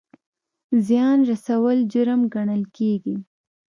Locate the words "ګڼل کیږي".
2.33-3.15